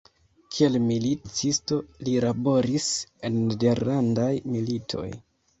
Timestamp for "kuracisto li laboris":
1.27-2.89